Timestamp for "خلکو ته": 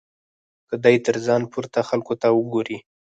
1.89-2.27